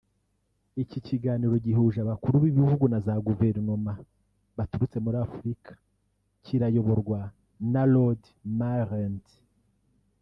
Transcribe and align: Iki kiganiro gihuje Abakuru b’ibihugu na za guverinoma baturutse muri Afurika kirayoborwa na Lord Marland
Iki 0.83 0.99
kiganiro 1.07 1.55
gihuje 1.65 1.97
Abakuru 2.01 2.35
b’ibihugu 2.43 2.83
na 2.91 2.99
za 3.05 3.15
guverinoma 3.27 3.91
baturutse 4.57 4.97
muri 5.05 5.17
Afurika 5.25 5.71
kirayoborwa 6.43 7.19
na 7.73 7.83
Lord 7.93 8.21
Marland 8.59 9.23